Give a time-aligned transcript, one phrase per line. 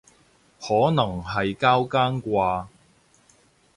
[0.59, 2.65] 可能係交更啩